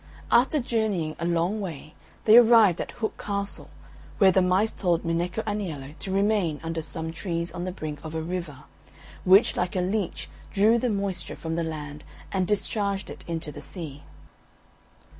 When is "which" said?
9.25-9.55